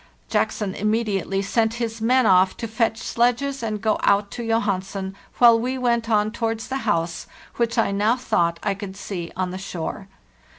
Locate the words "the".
6.69-6.77, 9.51-9.59